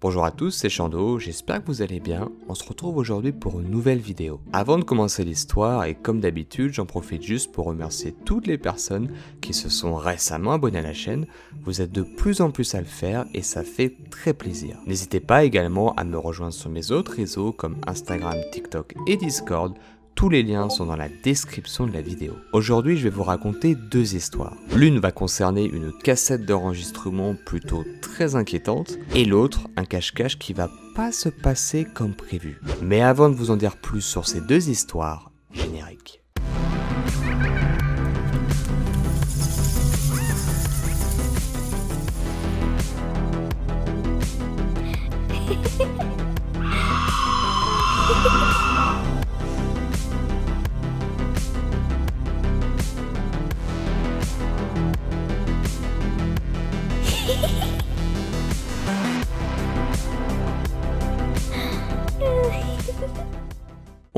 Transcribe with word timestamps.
Bonjour 0.00 0.24
à 0.24 0.30
tous, 0.30 0.52
c'est 0.52 0.68
Chando, 0.68 1.18
j'espère 1.18 1.60
que 1.60 1.66
vous 1.66 1.82
allez 1.82 1.98
bien. 1.98 2.30
On 2.48 2.54
se 2.54 2.62
retrouve 2.62 2.98
aujourd'hui 2.98 3.32
pour 3.32 3.58
une 3.58 3.68
nouvelle 3.68 3.98
vidéo. 3.98 4.40
Avant 4.52 4.78
de 4.78 4.84
commencer 4.84 5.24
l'histoire, 5.24 5.86
et 5.86 5.96
comme 5.96 6.20
d'habitude, 6.20 6.72
j'en 6.72 6.86
profite 6.86 7.24
juste 7.24 7.50
pour 7.50 7.64
remercier 7.66 8.14
toutes 8.24 8.46
les 8.46 8.58
personnes 8.58 9.10
qui 9.40 9.52
se 9.52 9.68
sont 9.68 9.96
récemment 9.96 10.52
abonnées 10.52 10.78
à 10.78 10.82
la 10.82 10.92
chaîne. 10.92 11.26
Vous 11.64 11.80
êtes 11.80 11.90
de 11.90 12.02
plus 12.02 12.40
en 12.40 12.52
plus 12.52 12.76
à 12.76 12.78
le 12.78 12.86
faire 12.86 13.24
et 13.34 13.42
ça 13.42 13.64
fait 13.64 13.96
très 14.08 14.34
plaisir. 14.34 14.76
N'hésitez 14.86 15.18
pas 15.18 15.42
également 15.42 15.92
à 15.96 16.04
me 16.04 16.16
rejoindre 16.16 16.54
sur 16.54 16.70
mes 16.70 16.92
autres 16.92 17.14
réseaux 17.14 17.50
comme 17.50 17.74
Instagram, 17.88 18.36
TikTok 18.52 18.94
et 19.08 19.16
Discord 19.16 19.74
tous 20.18 20.28
les 20.28 20.42
liens 20.42 20.68
sont 20.68 20.86
dans 20.86 20.96
la 20.96 21.08
description 21.08 21.86
de 21.86 21.92
la 21.92 22.00
vidéo. 22.00 22.32
Aujourd'hui, 22.52 22.96
je 22.96 23.04
vais 23.04 23.14
vous 23.14 23.22
raconter 23.22 23.76
deux 23.76 24.16
histoires. 24.16 24.56
L'une 24.74 24.98
va 24.98 25.12
concerner 25.12 25.64
une 25.64 25.92
cassette 25.92 26.44
d'enregistrement 26.44 27.36
plutôt 27.46 27.84
très 28.02 28.34
inquiétante, 28.34 28.98
et 29.14 29.24
l'autre 29.24 29.68
un 29.76 29.84
cache-cache 29.84 30.36
qui 30.36 30.54
va 30.54 30.68
pas 30.96 31.12
se 31.12 31.28
passer 31.28 31.86
comme 31.94 32.14
prévu. 32.14 32.60
Mais 32.82 33.00
avant 33.00 33.28
de 33.28 33.36
vous 33.36 33.52
en 33.52 33.56
dire 33.56 33.76
plus 33.76 34.00
sur 34.00 34.26
ces 34.26 34.40
deux 34.40 34.68
histoires, 34.68 35.27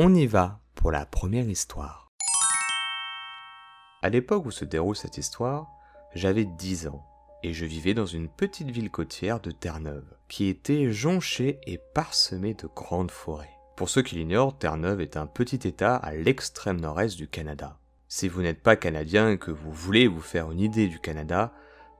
On 0.03 0.15
y 0.15 0.25
va 0.25 0.62
pour 0.77 0.93
la 0.93 1.05
première 1.05 1.47
histoire. 1.47 2.09
À 4.01 4.09
l'époque 4.09 4.47
où 4.47 4.51
se 4.51 4.65
déroule 4.65 4.97
cette 4.97 5.19
histoire, 5.19 5.69
j'avais 6.15 6.47
10 6.47 6.87
ans 6.87 7.05
et 7.43 7.53
je 7.53 7.67
vivais 7.67 7.93
dans 7.93 8.06
une 8.06 8.31
petite 8.31 8.71
ville 8.71 8.91
côtière 8.91 9.41
de 9.41 9.51
Terre-Neuve 9.51 10.17
qui 10.27 10.47
était 10.47 10.91
jonchée 10.91 11.61
et 11.67 11.78
parsemée 11.93 12.55
de 12.55 12.67
grandes 12.75 13.11
forêts. 13.11 13.51
Pour 13.77 13.91
ceux 13.91 14.01
qui 14.01 14.15
l'ignorent, 14.15 14.56
Terre-Neuve 14.56 15.03
est 15.03 15.19
un 15.19 15.27
petit 15.27 15.69
état 15.69 15.97
à 15.97 16.15
l'extrême 16.15 16.81
nord-est 16.81 17.19
du 17.19 17.28
Canada. 17.28 17.78
Si 18.09 18.27
vous 18.27 18.41
n'êtes 18.41 18.62
pas 18.62 18.77
canadien 18.77 19.28
et 19.28 19.37
que 19.37 19.51
vous 19.51 19.71
voulez 19.71 20.09
vous 20.09 20.23
faire 20.23 20.51
une 20.51 20.61
idée 20.61 20.89
du 20.89 20.98
Canada, 20.98 21.53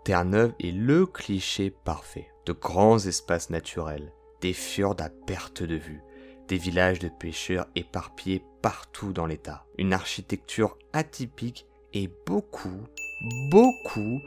Terre-Neuve 0.05 0.55
est 0.59 0.73
le 0.73 1.05
cliché 1.05 1.69
parfait. 1.69 2.31
De 2.47 2.55
grands 2.55 2.99
espaces 2.99 3.51
naturels, 3.51 4.11
des 4.41 4.55
fjords 4.55 4.97
à 5.01 5.11
perte 5.11 5.63
de 5.63 5.77
vue, 5.77 6.01
des 6.51 6.59
villages 6.59 6.99
de 6.99 7.09
pêcheurs 7.09 7.69
éparpillés 7.77 8.43
partout 8.61 9.13
dans 9.13 9.27
l'État, 9.27 9.65
une 9.79 9.93
architecture 9.93 10.77
atypique 10.93 11.65
et 11.93 12.11
beaucoup, 12.27 12.89
beaucoup, 13.53 14.21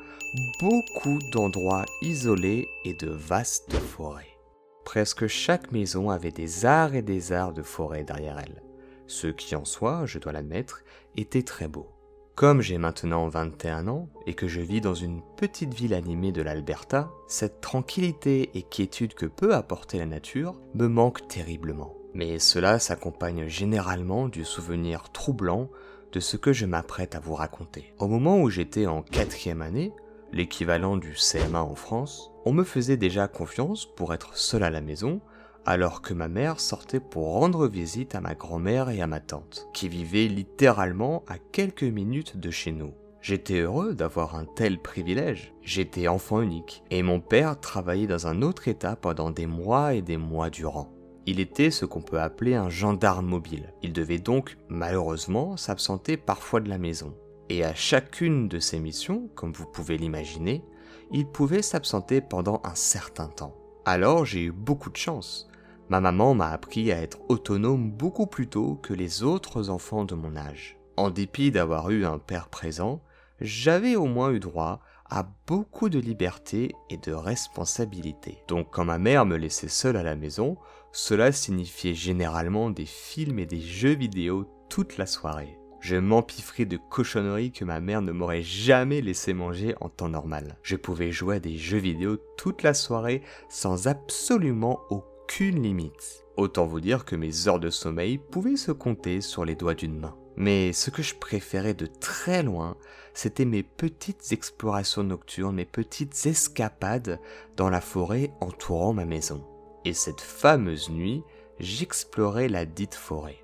beaucoup 0.62 1.20
d'endroits 1.34 1.84
isolés 2.02 2.70
et 2.86 2.94
de 2.94 3.10
vastes 3.10 3.74
forêts. 3.74 4.38
Presque 4.86 5.28
chaque 5.28 5.74
maison 5.74 6.10
avait 6.10 6.32
des 6.32 6.66
arts 6.66 6.96
et 6.96 7.02
des 7.02 7.34
arts 7.34 7.52
de 7.52 7.62
forêt 7.62 8.06
derrière 8.06 8.40
elle, 8.40 8.64
ce 9.06 9.28
qui 9.28 9.54
en 9.54 9.66
soi, 9.66 10.06
je 10.06 10.18
dois 10.18 10.32
l'admettre, 10.32 10.84
était 11.18 11.44
très 11.44 11.68
beau. 11.68 11.90
Comme 12.36 12.62
j'ai 12.62 12.78
maintenant 12.78 13.28
21 13.28 13.90
ans 13.90 14.08
et 14.28 14.34
que 14.34 14.48
je 14.48 14.62
vis 14.62 14.80
dans 14.80 14.96
une 14.96 15.22
petite 15.36 15.74
ville 15.74 15.94
animée 15.94 16.32
de 16.32 16.42
l'Alberta, 16.42 17.12
cette 17.28 17.60
tranquillité 17.60 18.50
et 18.54 18.64
quiétude 18.64 19.14
que 19.14 19.26
peut 19.26 19.54
apporter 19.54 20.00
la 20.00 20.06
nature 20.06 20.56
me 20.74 20.88
manque 20.88 21.28
terriblement 21.28 21.98
mais 22.14 22.40
cela 22.40 22.80
s'accompagne 22.80 23.48
généralement 23.48 24.28
du 24.28 24.46
souvenir 24.46 25.12
troublant 25.12 25.70
de 26.12 26.20
ce 26.20 26.38
que 26.38 26.54
je 26.54 26.66
m'apprête 26.66 27.16
à 27.16 27.20
vous 27.20 27.34
raconter. 27.34 27.94
Au 28.00 28.08
moment 28.08 28.40
où 28.40 28.50
j'étais 28.50 28.86
en 28.86 29.02
quatrième 29.02 29.62
année, 29.62 29.94
l'équivalent 30.32 30.98
du 30.98 31.14
CMA 31.14 31.62
en 31.62 31.76
France, 31.76 32.32
on 32.46 32.54
me 32.54 32.64
faisait 32.64 32.98
déjà 32.98 33.28
confiance 33.28 33.86
pour 33.86 34.14
être 34.14 34.38
seul 34.38 34.64
à 34.64 34.70
la 34.70 34.82
maison, 34.82 35.22
alors 35.66 36.02
que 36.02 36.14
ma 36.14 36.28
mère 36.28 36.60
sortait 36.60 37.00
pour 37.00 37.34
rendre 37.34 37.68
visite 37.68 38.16
à 38.16 38.22
ma 38.22 38.36
grand-mère 38.36 38.90
et 38.90 39.02
à 39.02 39.08
ma 39.08 39.20
tante, 39.20 39.68
qui 39.74 39.88
vivaient 39.88 40.28
littéralement 40.28 41.24
à 41.28 41.38
quelques 41.38 41.84
minutes 41.84 42.38
de 42.38 42.52
chez 42.52 42.72
nous. 42.72 42.94
J'étais 43.22 43.60
heureux 43.62 43.96
d'avoir 43.96 44.36
un 44.36 44.44
tel 44.44 44.78
privilège. 44.80 45.54
J'étais 45.62 46.10
enfant 46.10 46.42
unique, 46.42 46.84
et 46.92 47.02
mon 47.04 47.22
père 47.22 47.58
travaillait 47.58 48.06
dans 48.06 48.28
un 48.28 48.42
autre 48.42 48.68
état 48.68 48.98
pendant 48.98 49.32
des 49.32 49.48
mois 49.48 49.94
et 49.94 50.02
des 50.02 50.18
mois 50.18 50.50
durant. 50.50 50.93
Il 51.26 51.40
était 51.40 51.72
ce 51.72 51.86
qu'on 51.86 52.02
peut 52.02 52.20
appeler 52.20 52.56
un 52.56 52.70
gendarme 52.70 53.28
mobile. 53.28 53.74
Il 53.82 53.94
devait 53.94 54.20
donc, 54.20 54.58
malheureusement, 54.68 55.56
s'absenter 55.56 56.18
parfois 56.18 56.60
de 56.60 56.70
la 56.70 56.78
maison. 56.78 57.16
Et 57.50 57.64
à 57.64 57.74
chacune 57.74 58.48
de 58.48 58.60
ses 58.60 58.80
missions, 58.80 59.30
comme 59.36 59.54
vous 59.54 59.66
pouvez 59.66 59.98
l'imaginer, 59.98 60.64
il 61.12 61.28
pouvait 61.28 61.62
s'absenter 61.62 62.20
pendant 62.22 62.62
un 62.64 62.76
certain 62.76 63.28
temps. 63.28 63.56
Alors 63.86 64.26
j'ai 64.26 64.44
eu 64.44 64.52
beaucoup 64.52 64.90
de 64.90 64.98
chance. 64.98 65.50
Ma 65.90 66.00
maman 66.02 66.34
m'a 66.34 66.50
appris 66.50 66.92
à 66.92 67.02
être 67.02 67.20
autonome 67.30 67.92
beaucoup 67.92 68.28
plus 68.28 68.48
tôt 68.48 68.76
que 68.82 68.94
les 68.94 69.24
autres 69.24 69.70
enfants 69.70 70.06
de 70.06 70.16
mon 70.16 70.36
âge. 70.36 70.78
En 70.98 71.10
dépit 71.10 71.52
d'avoir 71.52 71.90
eu 71.90 72.06
un 72.06 72.18
père 72.18 72.48
présent, 72.50 73.02
j'avais 73.42 73.96
au 73.96 74.06
moins 74.06 74.32
eu 74.32 74.40
droit 74.40 74.80
à 75.10 75.28
beaucoup 75.46 75.90
de 75.90 76.00
liberté 76.00 76.74
et 76.90 76.98
de 76.98 77.12
responsabilité. 77.12 78.44
Donc 78.48 78.68
quand 78.72 78.86
ma 78.86 78.98
mère 78.98 79.26
me 79.26 79.36
laissait 79.36 79.68
seule 79.68 79.98
à 79.98 80.04
la 80.04 80.16
maison, 80.16 80.58
cela 80.94 81.32
signifiait 81.32 81.96
généralement 81.96 82.70
des 82.70 82.86
films 82.86 83.40
et 83.40 83.48
des 83.48 83.60
jeux 83.60 83.96
vidéo 83.96 84.48
toute 84.70 84.98
la 84.98 85.08
soirée. 85.08 85.58
Je 85.80 85.96
m'empiffrais 85.96 86.66
de 86.66 86.78
cochonneries 86.78 87.52
que 87.52 87.66
ma 87.66 87.82
mère 87.82 88.04
ne 88.04 88.12
m'aurait 88.12 88.44
jamais 88.44 89.02
laissé 89.02 89.34
manger 89.34 89.74
en 89.82 89.90
temps 89.90 90.08
normal. 90.08 90.58
Je 90.62 90.76
pouvais 90.76 91.12
jouer 91.12 91.38
à 91.38 91.40
des 91.40 91.58
jeux 91.58 91.80
vidéo 91.80 92.18
toute 92.38 92.62
la 92.62 92.76
soirée 92.76 93.24
sans 93.50 93.88
absolument 93.88 94.82
aucune 94.92 95.64
limite. 95.64 96.26
Autant 96.38 96.68
vous 96.68 96.80
dire 96.80 97.06
que 97.06 97.16
mes 97.16 97.48
heures 97.48 97.60
de 97.60 97.72
sommeil 97.72 98.20
pouvaient 98.20 98.56
se 98.56 98.72
compter 98.72 99.20
sur 99.20 99.46
les 99.46 99.56
doigts 99.56 99.74
d'une 99.74 100.00
main. 100.00 100.16
Mais 100.38 100.74
ce 100.74 100.92
que 100.92 101.02
je 101.02 101.16
préférais 101.16 101.74
de 101.74 101.88
très 101.88 102.44
loin, 102.44 102.78
c'était 103.16 103.46
mes 103.46 103.64
petites 103.64 104.32
explorations 104.32 105.04
nocturnes, 105.04 105.56
mes 105.56 105.66
petites 105.66 106.28
escapades 106.28 107.20
dans 107.58 107.70
la 107.70 107.82
forêt 107.82 108.32
entourant 108.42 108.94
ma 108.94 109.06
maison 109.06 109.44
et 109.86 109.94
cette 109.94 110.22
fameuse 110.22 110.90
nuit, 110.90 111.24
j'explorais 111.60 112.48
la 112.48 112.66
dite 112.66 112.96
forêt. 112.96 113.44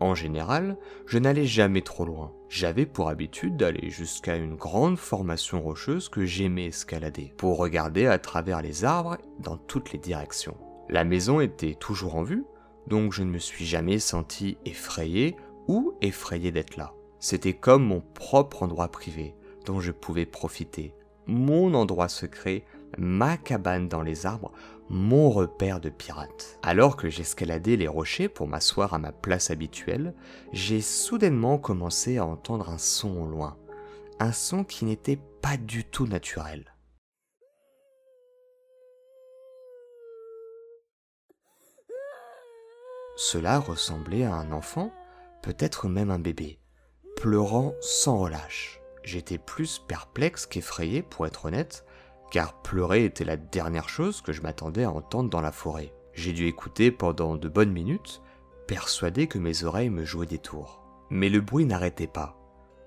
En 0.00 0.14
général, 0.14 0.76
je 1.06 1.18
n'allais 1.18 1.46
jamais 1.46 1.82
trop 1.82 2.04
loin. 2.04 2.32
J'avais 2.48 2.86
pour 2.86 3.08
habitude 3.08 3.56
d'aller 3.56 3.90
jusqu'à 3.90 4.36
une 4.36 4.56
grande 4.56 4.98
formation 4.98 5.62
rocheuse 5.62 6.08
que 6.08 6.26
j'aimais 6.26 6.66
escalader, 6.66 7.32
pour 7.36 7.58
regarder 7.58 8.06
à 8.06 8.18
travers 8.18 8.60
les 8.60 8.84
arbres 8.84 9.16
dans 9.38 9.56
toutes 9.56 9.92
les 9.92 9.98
directions. 9.98 10.56
La 10.88 11.04
maison 11.04 11.40
était 11.40 11.74
toujours 11.74 12.16
en 12.16 12.22
vue, 12.22 12.44
donc 12.86 13.12
je 13.12 13.22
ne 13.22 13.30
me 13.30 13.38
suis 13.38 13.64
jamais 13.64 13.98
senti 13.98 14.58
effrayé 14.64 15.36
ou 15.68 15.94
effrayé 16.02 16.50
d'être 16.50 16.76
là. 16.76 16.92
C'était 17.18 17.54
comme 17.54 17.84
mon 17.84 18.02
propre 18.02 18.62
endroit 18.62 18.88
privé, 18.88 19.34
dont 19.64 19.80
je 19.80 19.92
pouvais 19.92 20.26
profiter, 20.26 20.94
mon 21.26 21.72
endroit 21.72 22.08
secret, 22.08 22.64
ma 22.98 23.36
cabane 23.36 23.88
dans 23.88 24.02
les 24.02 24.26
arbres, 24.26 24.52
mon 24.88 25.30
repère 25.30 25.80
de 25.80 25.88
pirate. 25.88 26.58
Alors 26.62 26.96
que 26.96 27.08
j'escaladais 27.08 27.76
les 27.76 27.88
rochers 27.88 28.28
pour 28.28 28.46
m'asseoir 28.46 28.94
à 28.94 28.98
ma 28.98 29.12
place 29.12 29.50
habituelle, 29.50 30.14
j'ai 30.52 30.80
soudainement 30.80 31.58
commencé 31.58 32.18
à 32.18 32.26
entendre 32.26 32.68
un 32.68 32.78
son 32.78 33.16
au 33.22 33.26
loin. 33.26 33.56
Un 34.20 34.32
son 34.32 34.64
qui 34.64 34.84
n'était 34.84 35.18
pas 35.42 35.56
du 35.56 35.84
tout 35.84 36.06
naturel. 36.06 36.74
Cela 43.16 43.60
ressemblait 43.60 44.24
à 44.24 44.34
un 44.34 44.50
enfant, 44.50 44.92
peut-être 45.42 45.88
même 45.88 46.10
un 46.10 46.18
bébé, 46.18 46.58
pleurant 47.16 47.74
sans 47.80 48.18
relâche. 48.18 48.80
J'étais 49.04 49.38
plus 49.38 49.78
perplexe 49.78 50.46
qu'effrayé 50.46 51.02
pour 51.02 51.26
être 51.26 51.44
honnête, 51.44 51.84
car 52.30 52.60
pleurer 52.62 53.04
était 53.04 53.24
la 53.24 53.36
dernière 53.36 53.88
chose 53.88 54.20
que 54.20 54.32
je 54.32 54.42
m'attendais 54.42 54.84
à 54.84 54.90
entendre 54.90 55.30
dans 55.30 55.40
la 55.40 55.52
forêt. 55.52 55.92
J'ai 56.12 56.32
dû 56.32 56.46
écouter 56.46 56.90
pendant 56.90 57.36
de 57.36 57.48
bonnes 57.48 57.72
minutes, 57.72 58.22
persuadé 58.66 59.26
que 59.26 59.38
mes 59.38 59.64
oreilles 59.64 59.90
me 59.90 60.04
jouaient 60.04 60.26
des 60.26 60.38
tours. 60.38 60.82
Mais 61.10 61.28
le 61.28 61.40
bruit 61.40 61.66
n'arrêtait 61.66 62.06
pas, 62.06 62.36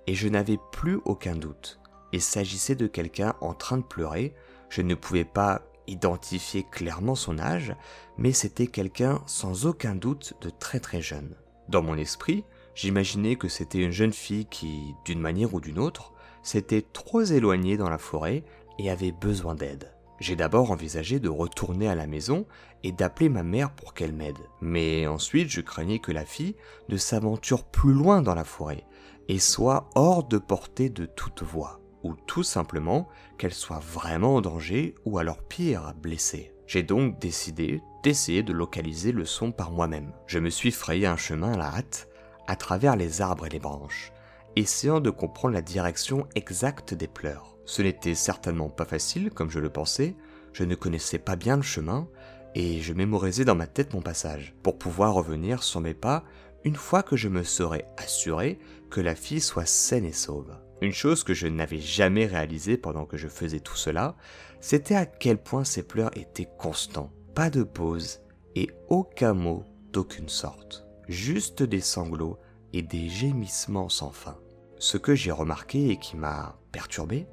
et 0.07 0.15
je 0.15 0.27
n'avais 0.27 0.59
plus 0.71 0.99
aucun 1.05 1.35
doute. 1.35 1.79
Il 2.13 2.21
s'agissait 2.21 2.75
de 2.75 2.87
quelqu'un 2.87 3.35
en 3.41 3.53
train 3.53 3.77
de 3.77 3.83
pleurer, 3.83 4.33
je 4.69 4.81
ne 4.81 4.95
pouvais 4.95 5.25
pas 5.25 5.61
identifier 5.87 6.65
clairement 6.69 7.15
son 7.15 7.39
âge, 7.39 7.73
mais 8.17 8.31
c'était 8.31 8.67
quelqu'un 8.67 9.21
sans 9.25 9.65
aucun 9.65 9.95
doute 9.95 10.33
de 10.41 10.49
très 10.49 10.79
très 10.79 11.01
jeune. 11.01 11.35
Dans 11.69 11.81
mon 11.81 11.97
esprit, 11.97 12.43
j'imaginais 12.75 13.35
que 13.35 13.47
c'était 13.47 13.83
une 13.83 13.91
jeune 13.91 14.13
fille 14.13 14.45
qui, 14.45 14.95
d'une 15.05 15.19
manière 15.19 15.53
ou 15.53 15.59
d'une 15.59 15.79
autre, 15.79 16.13
s'était 16.43 16.81
trop 16.81 17.23
éloignée 17.23 17.77
dans 17.77 17.89
la 17.89 17.97
forêt 17.97 18.43
et 18.79 18.89
avait 18.89 19.12
besoin 19.12 19.56
d'aide. 19.56 19.91
J'ai 20.19 20.35
d'abord 20.35 20.71
envisagé 20.71 21.19
de 21.19 21.29
retourner 21.29 21.88
à 21.88 21.95
la 21.95 22.07
maison 22.07 22.45
et 22.83 22.91
d'appeler 22.91 23.29
ma 23.29 23.44
mère 23.44 23.71
pour 23.71 23.94
qu'elle 23.94 24.13
m'aide. 24.13 24.38
Mais 24.62 25.06
ensuite, 25.06 25.50
je 25.50 25.62
craignais 25.62 26.00
que 26.00 26.12
la 26.12 26.25
fille 26.25 26.56
ne 26.89 26.97
s'aventure 26.97 27.63
plus 27.63 27.94
loin 27.94 28.21
dans 28.21 28.33
la 28.33 28.44
forêt 28.44 28.83
et 29.27 29.39
soit 29.39 29.89
hors 29.95 30.24
de 30.24 30.38
portée 30.38 30.89
de 30.89 31.06
toute 31.06 31.44
voix, 31.44 31.81
ou 32.03 32.15
tout 32.15 32.44
simplement 32.44 33.07
qu'elle 33.38 33.53
soit 33.53 33.79
vraiment 33.79 34.35
en 34.35 34.41
danger 34.41 34.95
ou 35.06 35.19
alors 35.19 35.44
pire, 35.44 35.94
blessée. 36.01 36.53
J'ai 36.65 36.83
donc 36.83 37.19
décidé 37.19 37.81
d'essayer 38.03 38.44
de 38.44 38.53
localiser 38.53 39.12
le 39.12 39.25
son 39.25 39.51
par 39.51 39.71
moi-même. 39.71 40.13
Je 40.25 40.39
me 40.39 40.50
suis 40.50 40.71
frayé 40.71 41.07
un 41.07 41.18
chemin 41.18 41.53
à 41.53 41.57
la 41.57 41.75
hâte 41.75 42.09
à 42.47 42.56
travers 42.56 42.95
les 42.95 43.21
arbres 43.21 43.45
et 43.45 43.50
les 43.50 43.59
branches, 43.59 44.12
essayant 44.56 45.00
de 45.00 45.09
comprendre 45.09 45.53
la 45.53 45.62
direction 45.62 46.27
exacte 46.35 46.94
des 46.94 47.07
pleurs. 47.07 47.56
Ce 47.67 47.81
n'était 47.81 48.15
certainement 48.15 48.69
pas 48.69 48.85
facile 48.85 49.29
comme 49.29 49.51
je 49.51 49.59
le 49.59 49.69
pensais, 49.69 50.15
je 50.53 50.63
ne 50.63 50.73
connaissais 50.73 51.19
pas 51.19 51.35
bien 51.35 51.57
le 51.57 51.61
chemin, 51.61 52.07
et 52.55 52.79
je 52.79 52.93
mémorisais 52.93 53.45
dans 53.45 53.55
ma 53.55 53.67
tête 53.67 53.93
mon 53.93 54.01
passage, 54.01 54.55
pour 54.63 54.79
pouvoir 54.79 55.13
revenir 55.13 55.61
sur 55.61 55.81
mes 55.81 55.93
pas 55.93 56.23
une 56.63 56.75
fois 56.75 57.03
que 57.03 57.17
je 57.17 57.27
me 57.27 57.43
serais 57.43 57.85
assuré 57.97 58.57
que 58.89 59.01
la 59.01 59.15
fille 59.15 59.41
soit 59.41 59.67
saine 59.67 60.05
et 60.05 60.13
sauve. 60.13 60.57
Une 60.81 60.93
chose 60.93 61.23
que 61.23 61.33
je 61.33 61.47
n'avais 61.47 61.79
jamais 61.79 62.25
réalisée 62.25 62.77
pendant 62.77 63.05
que 63.05 63.17
je 63.17 63.27
faisais 63.27 63.59
tout 63.59 63.75
cela, 63.75 64.15
c'était 64.61 64.95
à 64.95 65.05
quel 65.05 65.37
point 65.37 65.65
ses 65.65 65.83
pleurs 65.83 66.15
étaient 66.17 66.49
constants. 66.57 67.11
Pas 67.35 67.49
de 67.49 67.63
pause 67.63 68.21
et 68.55 68.69
aucun 68.87 69.33
mot 69.33 69.65
d'aucune 69.91 70.29
sorte. 70.29 70.85
Juste 71.09 71.63
des 71.63 71.81
sanglots 71.81 72.39
et 72.71 72.81
des 72.81 73.09
gémissements 73.09 73.89
sans 73.89 74.11
fin. 74.11 74.37
Ce 74.79 74.97
que 74.97 75.15
j'ai 75.15 75.31
remarqué 75.31 75.89
et 75.89 75.97
qui 75.97 76.15
m'a 76.15 76.57
perturbé, 76.71 77.27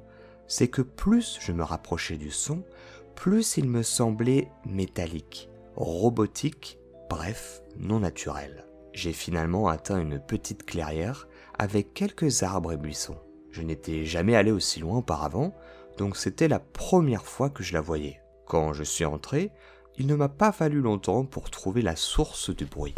c'est 0.47 0.67
que 0.67 0.81
plus 0.81 1.37
je 1.41 1.51
me 1.51 1.63
rapprochais 1.63 2.17
du 2.17 2.31
son, 2.31 2.63
plus 3.15 3.57
il 3.57 3.69
me 3.69 3.83
semblait 3.83 4.49
métallique, 4.65 5.49
robotique, 5.75 6.79
bref, 7.09 7.61
non 7.77 7.99
naturel. 7.99 8.65
J'ai 8.93 9.13
finalement 9.13 9.67
atteint 9.67 9.99
une 9.99 10.19
petite 10.19 10.65
clairière 10.65 11.27
avec 11.57 11.93
quelques 11.93 12.43
arbres 12.43 12.73
et 12.73 12.77
buissons. 12.77 13.17
Je 13.51 13.61
n'étais 13.61 14.05
jamais 14.05 14.35
allé 14.35 14.51
aussi 14.51 14.79
loin 14.79 14.97
auparavant, 14.97 15.53
donc 15.97 16.17
c'était 16.17 16.47
la 16.47 16.59
première 16.59 17.25
fois 17.25 17.49
que 17.49 17.63
je 17.63 17.73
la 17.73 17.81
voyais. 17.81 18.19
Quand 18.45 18.73
je 18.73 18.83
suis 18.83 19.05
entré, 19.05 19.51
il 19.97 20.07
ne 20.07 20.15
m'a 20.15 20.29
pas 20.29 20.51
fallu 20.51 20.81
longtemps 20.81 21.25
pour 21.25 21.49
trouver 21.49 21.81
la 21.81 21.95
source 21.95 22.49
du 22.55 22.65
bruit. 22.65 22.95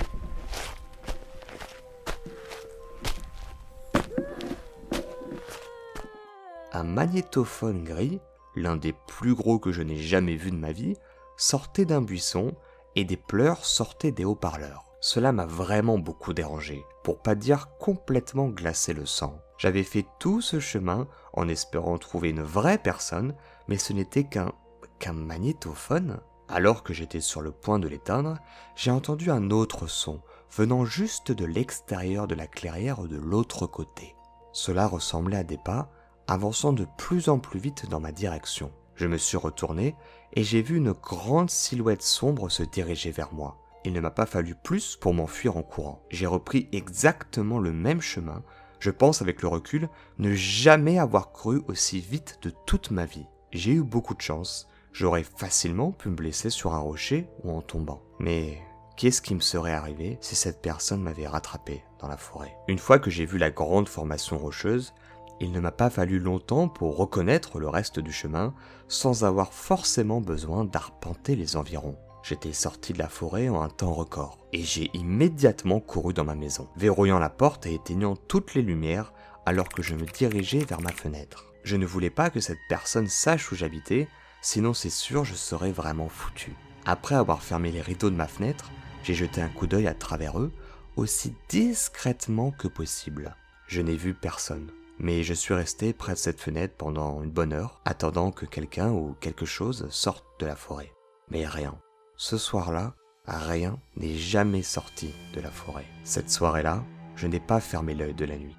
Un 6.74 6.84
magnétophone 6.84 7.84
gris, 7.84 8.19
l'un 8.56 8.75
des 8.75 8.94
plus 8.94 9.34
gros 9.34 9.58
que 9.58 9.72
je 9.72 9.81
n'ai 9.81 9.98
jamais 9.98 10.36
vu 10.36 10.52
de 10.52 10.58
ma 10.58 10.72
vie, 10.72 10.96
sortait 11.38 11.86
d'un 11.86 12.02
buisson 12.02 12.56
et 12.96 13.06
des 13.06 13.18
pleurs 13.18 13.66
sortaient 13.66 14.12
des 14.12 14.25
haut-parleurs. 14.25 14.84
Cela 15.00 15.31
m'a 15.31 15.46
vraiment 15.46 15.98
beaucoup 15.98 16.34
dérangé, 16.34 16.84
pour 17.04 17.22
pas 17.22 17.36
dire 17.36 17.69
complètement 17.80 18.50
glacé 18.50 18.94
le 18.94 19.06
sang. 19.06 19.40
J'avais 19.58 19.84
fait 19.84 20.06
tout 20.19 20.42
ce 20.42 20.60
chemin 20.60 21.08
en 21.34 21.48
espérant 21.48 21.98
trouver 21.98 22.31
une 22.31 22.44
vraie 22.44 22.80
personne, 22.80 23.36
mais 23.68 23.78
ce 23.78 23.94
n'était 23.94 24.25
qu'un 24.25 24.52
qu'un 25.00 25.14
magnétophone. 25.14 26.19
Alors 26.50 26.84
que 26.84 26.94
j'étais 26.94 27.22
sur 27.22 27.42
le 27.42 27.52
point 27.52 27.78
de 27.78 27.88
l'éteindre, 27.88 28.38
j'ai 28.75 28.92
entendu 28.92 29.30
un 29.30 29.52
autre 29.52 29.88
son 29.88 30.22
venant 30.50 30.86
juste 30.86 31.31
de 31.31 31.46
l'extérieur 31.46 32.28
de 32.28 32.36
la 32.36 32.48
clairière 32.48 33.04
de 33.04 33.18
l'autre 33.18 33.68
côté. 33.68 34.16
Cela 34.54 34.88
ressemblait 34.88 35.38
à 35.38 35.44
des 35.44 35.58
pas 35.58 35.92
avançant 36.28 36.74
de 36.74 36.86
plus 36.98 37.30
en 37.30 37.40
plus 37.40 37.60
vite 37.60 37.90
dans 37.90 38.00
ma 38.00 38.12
direction. 38.12 38.72
Je 38.96 39.08
me 39.08 39.18
suis 39.18 39.38
retourné 39.38 39.96
et 40.34 40.44
j'ai 40.44 40.62
vu 40.62 40.78
une 40.78 40.92
grande 40.92 41.50
silhouette 41.50 42.02
sombre 42.02 42.50
se 42.50 42.64
diriger 42.64 43.12
vers 43.12 43.34
moi. 43.34 43.58
Il 43.86 43.94
ne 43.94 44.00
m'a 44.00 44.12
pas 44.12 44.26
fallu 44.26 44.56
plus 44.56 44.98
pour 44.98 45.14
m'enfuir 45.14 45.56
en 45.56 45.64
courant. 45.64 46.04
J'ai 46.10 46.26
repris 46.26 46.68
exactement 46.72 47.60
le 47.60 47.72
même 47.72 48.02
chemin. 48.02 48.44
Je 48.80 48.92
pense 48.92 49.22
avec 49.22 49.42
le 49.42 49.48
recul 49.48 49.88
ne 50.18 50.34
jamais 50.34 51.00
avoir 51.00 51.32
cru 51.32 51.62
aussi 51.68 52.00
vite 52.00 52.40
de 52.42 52.52
toute 52.66 52.92
ma 52.92 53.06
vie. 53.06 53.28
J'ai 53.52 53.72
eu 53.72 53.84
beaucoup 53.84 54.14
de 54.14 54.22
chance. 54.22 54.68
J'aurais 54.92 55.24
facilement 55.24 55.92
pu 55.92 56.10
me 56.10 56.16
blesser 56.16 56.50
sur 56.50 56.74
un 56.74 56.80
rocher 56.80 57.30
ou 57.44 57.52
en 57.52 57.62
tombant. 57.62 58.02
Mais 58.20 58.62
qu'est-ce 58.98 59.22
qui 59.22 59.36
me 59.36 59.40
serait 59.40 59.74
arrivé 59.74 60.18
si 60.22 60.36
cette 60.36 60.62
personne 60.62 61.02
m'avait 61.02 61.28
rattrapé 61.28 61.84
dans 62.00 62.08
la 62.08 62.18
forêt? 62.18 62.58
Une 62.68 62.80
fois 62.80 63.00
que 63.00 63.12
j'ai 63.12 63.26
vu 63.26 63.38
la 63.38 63.52
grande 63.52 63.88
formation 63.88 64.38
rocheuse, 64.38 64.94
il 65.39 65.51
ne 65.51 65.60
m'a 65.60 65.72
pas 65.72 65.89
fallu 65.89 66.19
longtemps 66.19 66.68
pour 66.68 66.98
reconnaître 66.98 67.60
le 67.60 67.69
reste 67.69 68.00
du 68.00 68.12
chemin 68.12 68.54
sans 68.88 69.24
avoir 69.24 69.54
forcément 69.54 70.22
besoin 70.22 70.66
d'arpenter 70.66 71.36
les 71.36 71.56
environs. 71.56 71.98
J'étais 72.24 72.54
sorti 72.54 72.94
de 72.94 73.00
la 73.00 73.07
forêt 73.07 73.48
en 73.48 73.62
un 73.62 73.69
temps 73.69 73.94
record 73.94 74.39
et 74.51 74.63
j'ai 74.63 74.89
immédiatement 74.94 75.80
couru 75.80 76.13
dans 76.13 76.25
ma 76.25 76.36
maison, 76.36 76.68
verrouillant 76.75 77.19
la 77.19 77.30
porte 77.30 77.66
et 77.66 77.74
éteignant 77.74 78.16
toutes 78.16 78.54
les 78.54 78.62
lumières 78.62 79.13
alors 79.45 79.69
que 79.69 79.84
je 79.84 79.95
me 79.95 80.06
dirigeais 80.06 80.66
vers 80.66 80.81
ma 80.81 80.92
fenêtre. 80.92 81.54
Je 81.63 81.78
ne 81.78 81.86
voulais 81.86 82.10
pas 82.10 82.30
que 82.30 82.40
cette 82.40 82.60
personne 82.68 83.07
sache 83.07 83.51
où 83.51 83.56
j'habitais, 83.56 84.07
sinon 84.42 84.74
c'est 84.74 84.90
sûr 84.90 85.24
je 85.24 85.36
serais 85.36 85.72
vraiment 85.72 86.10
foutu. 86.10 86.56
Après 86.86 87.16
avoir 87.16 87.44
fermé 87.44 87.72
les 87.72 87.81
rideaux 87.81 88.10
de 88.10 88.16
ma 88.16 88.28
fenêtre, 88.28 88.72
j'ai 89.04 89.13
jeté 89.13 89.42
un 89.42 89.50
coup 89.50 89.68
d'œil 89.68 89.88
à 89.88 89.94
travers 89.94 90.40
eux, 90.40 90.51
aussi 90.95 91.33
discrètement 91.48 92.51
que 92.51 92.68
possible. 92.68 93.36
Je 93.68 93.81
n'ai 93.81 93.95
vu 93.95 94.13
personne 94.13 94.72
mais 95.00 95.24
je 95.24 95.34
suis 95.34 95.54
resté 95.54 95.94
près 95.94 96.14
de 96.14 96.18
cette 96.18 96.42
fenêtre 96.42 96.76
pendant 96.78 97.22
une 97.24 97.32
bonne 97.32 97.54
heure, 97.54 97.82
attendant 97.86 98.32
que 98.32 98.46
quelqu'un 98.46 98.92
ou 98.92 99.16
quelque 99.20 99.46
chose 99.46 99.88
sorte 99.90 100.26
de 100.40 100.46
la 100.46 100.56
forêt. 100.56 100.92
Mais 101.30 101.46
rien. 101.46 101.78
Ce 102.16 102.38
soir-là, 102.38 102.94
rien 103.26 103.80
n'est 103.96 104.16
jamais 104.16 104.64
sorti 104.64 105.14
de 105.34 105.42
la 105.42 105.52
forêt. 105.52 105.86
Cette 106.04 106.32
soirée-là, 106.32 106.84
je 107.16 107.28
n'ai 107.28 107.40
pas 107.40 107.60
fermé 107.60 107.94
l'œil 107.94 108.14
de 108.14 108.26
la 108.26 108.38
nuit. 108.38 108.58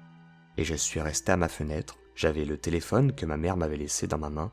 Et 0.57 0.63
je 0.63 0.75
suis 0.75 1.01
resté 1.01 1.31
à 1.31 1.37
ma 1.37 1.49
fenêtre, 1.49 1.97
j'avais 2.15 2.45
le 2.45 2.57
téléphone 2.57 3.13
que 3.13 3.25
ma 3.25 3.37
mère 3.37 3.57
m'avait 3.57 3.77
laissé 3.77 4.07
dans 4.07 4.17
ma 4.17 4.29
main, 4.29 4.51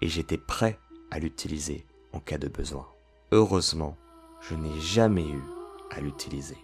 et 0.00 0.08
j'étais 0.08 0.38
prêt 0.38 0.78
à 1.10 1.18
l'utiliser 1.18 1.86
en 2.12 2.20
cas 2.20 2.38
de 2.38 2.48
besoin. 2.48 2.86
Heureusement, 3.32 3.96
je 4.40 4.54
n'ai 4.54 4.80
jamais 4.80 5.26
eu 5.26 5.42
à 5.90 6.00
l'utiliser. 6.00 6.58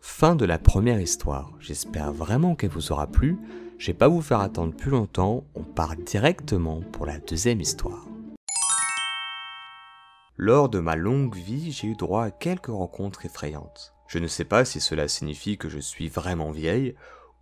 Fin 0.00 0.36
de 0.36 0.44
la 0.44 0.58
première 0.58 1.00
histoire. 1.00 1.52
J'espère 1.58 2.12
vraiment 2.12 2.54
qu'elle 2.54 2.70
vous 2.70 2.92
aura 2.92 3.06
plu. 3.06 3.36
Je 3.78 3.88
vais 3.88 3.98
pas 3.98 4.08
vous 4.08 4.22
faire 4.22 4.40
attendre 4.40 4.74
plus 4.74 4.90
longtemps, 4.90 5.44
on 5.54 5.62
part 5.62 5.96
directement 5.96 6.80
pour 6.92 7.04
la 7.04 7.18
deuxième 7.18 7.60
histoire. 7.60 8.06
Lors 10.38 10.68
de 10.68 10.80
ma 10.80 10.96
longue 10.96 11.34
vie, 11.34 11.72
j'ai 11.72 11.88
eu 11.88 11.94
droit 11.94 12.24
à 12.24 12.30
quelques 12.30 12.66
rencontres 12.66 13.26
effrayantes. 13.26 13.94
Je 14.08 14.18
ne 14.18 14.26
sais 14.26 14.44
pas 14.44 14.64
si 14.64 14.80
cela 14.80 15.08
signifie 15.08 15.58
que 15.58 15.68
je 15.68 15.78
suis 15.78 16.08
vraiment 16.08 16.50
vieille 16.50 16.94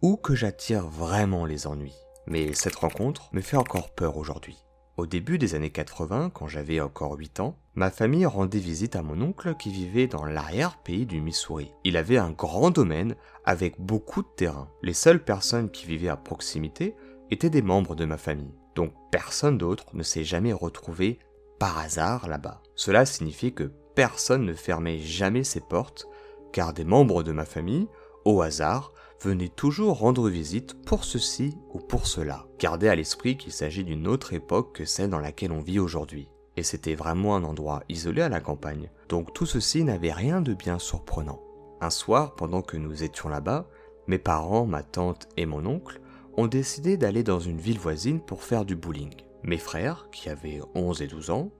ou 0.02 0.16
que 0.16 0.34
j'attire 0.34 0.86
vraiment 0.88 1.44
les 1.44 1.66
ennuis. 1.66 1.96
Mais 2.26 2.52
cette 2.54 2.76
rencontre 2.76 3.28
me 3.32 3.40
fait 3.40 3.56
encore 3.56 3.90
peur 3.90 4.16
aujourd'hui. 4.16 4.64
Au 4.96 5.06
début 5.06 5.38
des 5.38 5.56
années 5.56 5.70
80, 5.70 6.30
quand 6.32 6.46
j'avais 6.46 6.80
encore 6.80 7.18
8 7.18 7.40
ans, 7.40 7.58
ma 7.74 7.90
famille 7.90 8.26
rendait 8.26 8.60
visite 8.60 8.94
à 8.94 9.02
mon 9.02 9.20
oncle 9.20 9.56
qui 9.56 9.70
vivait 9.70 10.06
dans 10.06 10.24
l'arrière-pays 10.24 11.04
du 11.04 11.20
Missouri. 11.20 11.72
Il 11.82 11.96
avait 11.96 12.16
un 12.16 12.30
grand 12.30 12.70
domaine 12.70 13.16
avec 13.44 13.80
beaucoup 13.80 14.22
de 14.22 14.28
terrain. 14.36 14.70
Les 14.82 14.92
seules 14.92 15.24
personnes 15.24 15.68
qui 15.68 15.86
vivaient 15.86 16.10
à 16.10 16.16
proximité 16.16 16.94
étaient 17.32 17.50
des 17.50 17.60
membres 17.60 17.96
de 17.96 18.04
ma 18.04 18.18
famille. 18.18 18.54
Donc 18.76 18.92
personne 19.10 19.58
d'autre 19.58 19.86
ne 19.94 20.04
s'est 20.04 20.22
jamais 20.22 20.52
retrouvé 20.52 21.18
par 21.58 21.76
hasard 21.78 22.28
là-bas. 22.28 22.62
Cela 22.76 23.04
signifie 23.04 23.52
que 23.52 23.72
personne 23.96 24.44
ne 24.44 24.54
fermait 24.54 25.00
jamais 25.00 25.42
ses 25.42 25.60
portes, 25.60 26.06
car 26.52 26.72
des 26.72 26.84
membres 26.84 27.24
de 27.24 27.32
ma 27.32 27.44
famille, 27.44 27.88
au 28.24 28.42
hasard, 28.42 28.92
venait 29.24 29.48
toujours 29.48 29.98
rendre 29.98 30.28
visite 30.28 30.74
pour 30.84 31.04
ceci 31.04 31.56
ou 31.72 31.78
pour 31.78 32.06
cela. 32.06 32.46
Gardez 32.58 32.88
à 32.88 32.94
l'esprit 32.94 33.36
qu'il 33.36 33.52
s'agit 33.52 33.84
d'une 33.84 34.06
autre 34.06 34.34
époque 34.34 34.76
que 34.76 34.84
celle 34.84 35.10
dans 35.10 35.18
laquelle 35.18 35.52
on 35.52 35.60
vit 35.60 35.78
aujourd'hui. 35.78 36.28
Et 36.56 36.62
c'était 36.62 36.94
vraiment 36.94 37.34
un 37.34 37.42
endroit 37.42 37.82
isolé 37.88 38.22
à 38.22 38.28
la 38.28 38.40
campagne, 38.40 38.90
donc 39.08 39.32
tout 39.32 39.46
ceci 39.46 39.82
n'avait 39.82 40.12
rien 40.12 40.40
de 40.40 40.54
bien 40.54 40.78
surprenant. 40.78 41.40
Un 41.80 41.90
soir, 41.90 42.34
pendant 42.34 42.62
que 42.62 42.76
nous 42.76 43.02
étions 43.02 43.28
là-bas, 43.28 43.66
mes 44.06 44.18
parents, 44.18 44.66
ma 44.66 44.82
tante 44.82 45.28
et 45.36 45.46
mon 45.46 45.64
oncle 45.66 46.00
ont 46.36 46.46
décidé 46.46 46.96
d'aller 46.96 47.22
dans 47.22 47.40
une 47.40 47.58
ville 47.58 47.78
voisine 47.78 48.20
pour 48.20 48.42
faire 48.42 48.64
du 48.64 48.76
bowling. 48.76 49.14
Mes 49.42 49.58
frères, 49.58 50.08
qui 50.12 50.28
avaient 50.28 50.60
11 50.74 51.02
et 51.02 51.06
12 51.06 51.30
ans, 51.30 51.50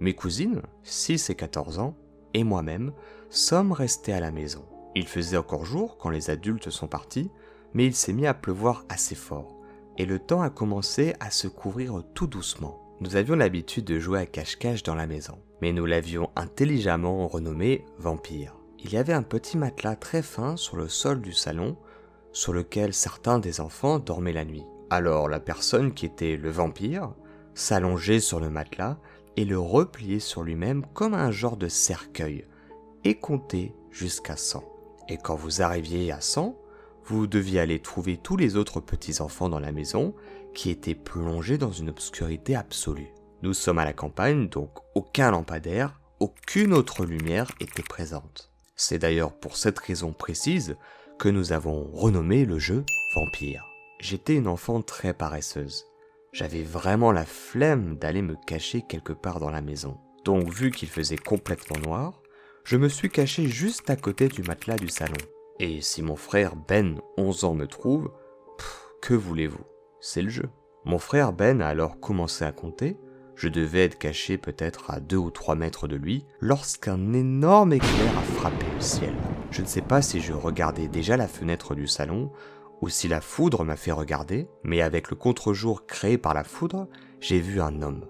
mes 0.00 0.14
cousines, 0.14 0.62
6 0.84 1.30
et 1.30 1.34
14 1.34 1.78
ans, 1.78 1.96
et 2.34 2.44
moi-même 2.44 2.92
sommes 3.28 3.72
restés 3.72 4.12
à 4.12 4.20
la 4.20 4.30
maison. 4.30 4.64
Il 4.94 5.06
faisait 5.06 5.36
encore 5.36 5.64
jour 5.64 5.98
quand 5.98 6.10
les 6.10 6.30
adultes 6.30 6.70
sont 6.70 6.88
partis, 6.88 7.30
mais 7.74 7.86
il 7.86 7.94
s'est 7.94 8.12
mis 8.12 8.26
à 8.26 8.34
pleuvoir 8.34 8.84
assez 8.88 9.14
fort, 9.14 9.56
et 9.96 10.06
le 10.06 10.18
temps 10.18 10.42
a 10.42 10.50
commencé 10.50 11.14
à 11.20 11.30
se 11.30 11.48
couvrir 11.48 12.02
tout 12.14 12.26
doucement. 12.26 12.80
Nous 13.00 13.16
avions 13.16 13.36
l'habitude 13.36 13.84
de 13.84 13.98
jouer 13.98 14.20
à 14.20 14.26
cache-cache 14.26 14.82
dans 14.82 14.94
la 14.94 15.06
maison, 15.06 15.38
mais 15.62 15.72
nous 15.72 15.86
l'avions 15.86 16.30
intelligemment 16.34 17.28
renommé 17.28 17.84
Vampire. 17.98 18.56
Il 18.80 18.92
y 18.92 18.96
avait 18.96 19.12
un 19.12 19.22
petit 19.22 19.56
matelas 19.56 19.96
très 19.96 20.22
fin 20.22 20.56
sur 20.56 20.76
le 20.76 20.88
sol 20.88 21.20
du 21.20 21.32
salon, 21.32 21.76
sur 22.32 22.52
lequel 22.52 22.94
certains 22.94 23.38
des 23.38 23.60
enfants 23.60 23.98
dormaient 23.98 24.32
la 24.32 24.44
nuit. 24.44 24.64
Alors 24.90 25.28
la 25.28 25.40
personne 25.40 25.92
qui 25.92 26.06
était 26.06 26.36
le 26.36 26.50
vampire 26.50 27.12
s'allongeait 27.54 28.20
sur 28.20 28.40
le 28.40 28.50
matelas 28.50 28.98
et 29.36 29.44
le 29.44 29.58
replier 29.58 30.20
sur 30.20 30.42
lui-même 30.42 30.84
comme 30.94 31.14
un 31.14 31.30
genre 31.30 31.56
de 31.56 31.68
cercueil, 31.68 32.46
et 33.04 33.14
compter 33.14 33.74
jusqu'à 33.90 34.36
100. 34.36 34.64
Et 35.08 35.16
quand 35.16 35.36
vous 35.36 35.62
arriviez 35.62 36.12
à 36.12 36.20
100, 36.20 36.56
vous 37.04 37.26
deviez 37.26 37.60
aller 37.60 37.80
trouver 37.80 38.18
tous 38.18 38.36
les 38.36 38.56
autres 38.56 38.80
petits-enfants 38.80 39.48
dans 39.48 39.60
la 39.60 39.72
maison 39.72 40.14
qui 40.54 40.70
étaient 40.70 40.94
plongés 40.94 41.56
dans 41.56 41.72
une 41.72 41.88
obscurité 41.88 42.54
absolue. 42.54 43.08
Nous 43.42 43.54
sommes 43.54 43.78
à 43.78 43.84
la 43.84 43.92
campagne, 43.92 44.48
donc 44.48 44.70
aucun 44.94 45.30
lampadaire, 45.30 46.00
aucune 46.20 46.74
autre 46.74 47.06
lumière 47.06 47.50
était 47.60 47.82
présente. 47.82 48.50
C'est 48.76 48.98
d'ailleurs 48.98 49.32
pour 49.32 49.56
cette 49.56 49.78
raison 49.78 50.12
précise 50.12 50.76
que 51.18 51.28
nous 51.28 51.52
avons 51.52 51.84
renommé 51.92 52.44
le 52.44 52.58
jeu 52.58 52.84
Vampire. 53.14 53.64
J'étais 54.00 54.36
une 54.36 54.46
enfant 54.46 54.82
très 54.82 55.14
paresseuse. 55.14 55.84
J'avais 56.32 56.62
vraiment 56.62 57.10
la 57.10 57.24
flemme 57.24 57.96
d'aller 57.96 58.22
me 58.22 58.36
cacher 58.46 58.82
quelque 58.86 59.12
part 59.12 59.40
dans 59.40 59.50
la 59.50 59.62
maison. 59.62 59.96
Donc 60.24 60.52
vu 60.52 60.70
qu'il 60.70 60.88
faisait 60.88 61.16
complètement 61.16 61.80
noir, 61.80 62.20
je 62.68 62.76
me 62.76 62.90
suis 62.90 63.08
caché 63.08 63.46
juste 63.46 63.88
à 63.88 63.96
côté 63.96 64.28
du 64.28 64.42
matelas 64.42 64.76
du 64.76 64.90
salon. 64.90 65.16
Et 65.58 65.80
si 65.80 66.02
mon 66.02 66.16
frère 66.16 66.54
Ben, 66.54 67.00
11 67.16 67.44
ans, 67.44 67.54
me 67.54 67.66
trouve, 67.66 68.12
que 69.00 69.14
voulez-vous? 69.14 69.64
C'est 70.02 70.20
le 70.20 70.28
jeu. 70.28 70.50
Mon 70.84 70.98
frère 70.98 71.32
Ben 71.32 71.62
a 71.62 71.68
alors 71.68 71.98
commencé 71.98 72.44
à 72.44 72.52
compter. 72.52 72.98
Je 73.36 73.48
devais 73.48 73.84
être 73.84 73.96
caché 73.96 74.36
peut-être 74.36 74.90
à 74.90 75.00
2 75.00 75.16
ou 75.16 75.30
3 75.30 75.54
mètres 75.54 75.88
de 75.88 75.96
lui 75.96 76.26
lorsqu'un 76.40 77.14
énorme 77.14 77.72
éclair 77.72 78.18
a 78.18 78.22
frappé 78.38 78.66
le 78.74 78.82
ciel. 78.82 79.14
Je 79.50 79.62
ne 79.62 79.66
sais 79.66 79.80
pas 79.80 80.02
si 80.02 80.20
je 80.20 80.34
regardais 80.34 80.88
déjà 80.88 81.16
la 81.16 81.26
fenêtre 81.26 81.74
du 81.74 81.86
salon 81.86 82.32
ou 82.82 82.90
si 82.90 83.08
la 83.08 83.22
foudre 83.22 83.64
m'a 83.64 83.76
fait 83.76 83.92
regarder, 83.92 84.46
mais 84.62 84.82
avec 84.82 85.08
le 85.08 85.16
contre-jour 85.16 85.86
créé 85.86 86.18
par 86.18 86.34
la 86.34 86.44
foudre, 86.44 86.86
j'ai 87.18 87.40
vu 87.40 87.62
un 87.62 87.80
homme, 87.80 88.04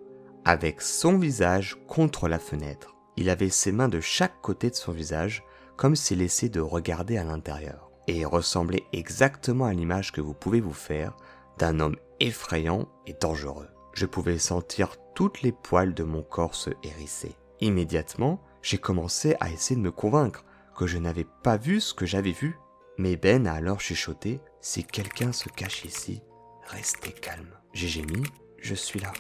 avec 0.45 0.81
son 0.81 1.17
visage 1.17 1.77
contre 1.87 2.27
la 2.27 2.41
fenêtre. 2.41 2.98
Il 3.21 3.31
avait 3.31 3.51
ses 3.51 3.73
mains 3.73 3.89
de 3.89 3.99
chaque 3.99 4.41
côté 4.43 4.71
de 4.71 4.77
son 4.77 4.93
visage, 4.93 5.43
comme 5.77 5.97
s'il 5.97 6.23
essayait 6.23 6.51
de 6.51 6.61
regarder 6.61 7.19
à 7.19 7.25
l'intérieur, 7.25 7.91
et 8.07 8.25
ressemblait 8.25 8.85
exactement 8.93 9.65
à 9.65 9.73
l'image 9.73 10.13
que 10.13 10.21
vous 10.21 10.35
pouvez 10.35 10.61
vous 10.61 10.73
faire 10.73 11.17
d'un 11.59 11.81
homme 11.81 11.97
effrayant 12.21 12.87
et 13.09 13.15
dangereux. 13.21 13.67
Je 13.93 14.07
pouvais 14.07 14.39
sentir 14.39 14.95
toutes 15.17 15.43
les 15.43 15.51
poils 15.51 15.95
de 15.95 16.05
mon 16.05 16.23
corps 16.23 16.55
se 16.55 16.71
hérisser. 16.85 17.35
Immédiatement, 17.61 18.41
j'ai 18.63 18.79
commencé 18.79 19.35
à 19.41 19.51
essayer 19.51 19.75
de 19.75 19.85
me 19.85 19.91
convaincre 19.91 20.45
que 20.77 20.87
je 20.87 20.99
n'avais 20.99 21.27
pas 21.43 21.57
vu 21.57 21.81
ce 21.81 21.95
que 21.95 22.07
j'avais 22.07 22.31
vu. 22.31 22.57
Mais 22.99 23.17
Ben 23.17 23.49
a 23.49 23.55
alors 23.55 23.81
chuchoté 23.81 24.39
Si 24.61 24.85
quelqu'un 24.85 25.33
se 25.33 25.49
cache 25.49 25.85
ici, 25.85 26.23
restez 26.69 27.11
calme. 27.11 27.51
J'ai 27.73 27.89
gémi 27.89 28.23
Je 28.59 28.77
suis 28.77 29.01
là. 29.01 29.13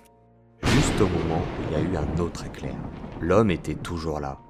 Juste 0.62 1.00
au 1.00 1.08
moment 1.08 1.40
où 1.40 1.62
il 1.66 1.72
y 1.72 1.74
a 1.74 1.80
eu 1.80 1.96
un 1.96 2.18
autre 2.18 2.44
éclair. 2.46 2.76
L'homme 3.20 3.50
était 3.50 3.74
toujours 3.74 4.20
là, 4.20 4.40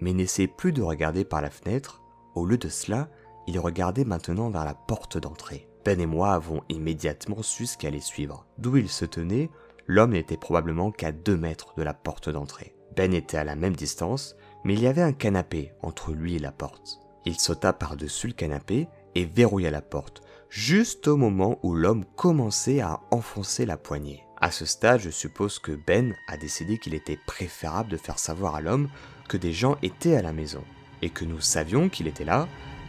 mais 0.00 0.14
n'essayait 0.14 0.48
plus 0.48 0.72
de 0.72 0.82
regarder 0.82 1.24
par 1.24 1.42
la 1.42 1.50
fenêtre, 1.50 2.02
au 2.34 2.46
lieu 2.46 2.58
de 2.58 2.68
cela, 2.68 3.08
il 3.46 3.58
regardait 3.58 4.04
maintenant 4.04 4.50
vers 4.50 4.64
la 4.64 4.74
porte 4.74 5.18
d'entrée. 5.18 5.68
Ben 5.84 6.00
et 6.00 6.06
moi 6.06 6.32
avons 6.32 6.62
immédiatement 6.68 7.42
su 7.42 7.66
ce 7.66 7.78
qu'allait 7.78 8.00
suivre. 8.00 8.46
D'où 8.58 8.76
il 8.76 8.88
se 8.88 9.04
tenait, 9.04 9.50
l'homme 9.86 10.12
n'était 10.12 10.36
probablement 10.36 10.90
qu'à 10.90 11.12
deux 11.12 11.36
mètres 11.36 11.74
de 11.76 11.82
la 11.82 11.94
porte 11.94 12.28
d'entrée. 12.28 12.74
Ben 12.96 13.12
était 13.14 13.36
à 13.36 13.44
la 13.44 13.54
même 13.54 13.76
distance, 13.76 14.34
mais 14.64 14.74
il 14.74 14.82
y 14.82 14.86
avait 14.86 15.02
un 15.02 15.12
canapé 15.12 15.72
entre 15.82 16.12
lui 16.12 16.36
et 16.36 16.40
la 16.40 16.52
porte. 16.52 16.98
Il 17.24 17.38
sauta 17.38 17.72
par-dessus 17.72 18.28
le 18.28 18.32
canapé 18.32 18.88
et 19.14 19.26
verrouilla 19.26 19.70
la 19.70 19.82
porte, 19.82 20.22
juste 20.48 21.06
au 21.06 21.16
moment 21.16 21.58
où 21.62 21.74
l'homme 21.74 22.04
commençait 22.16 22.80
à 22.80 23.00
enfoncer 23.10 23.66
la 23.66 23.76
poignée. 23.76 24.25
À 24.38 24.50
ce 24.50 24.66
stade, 24.66 25.00
je 25.00 25.10
suppose 25.10 25.58
que 25.58 25.72
Ben 25.72 26.14
a 26.28 26.36
décidé 26.36 26.78
qu'il 26.78 26.94
était 26.94 27.18
préférable 27.26 27.90
de 27.90 27.96
faire 27.96 28.18
savoir 28.18 28.54
à 28.54 28.60
l'homme 28.60 28.88
que 29.28 29.36
des 29.36 29.52
gens 29.52 29.78
étaient 29.82 30.16
à 30.16 30.22
la 30.22 30.32
maison, 30.32 30.62
et 31.00 31.10
que 31.10 31.24
nous 31.24 31.40
savions 31.40 31.88
qu'il 31.88 32.06
était 32.06 32.24
là, 32.24 32.46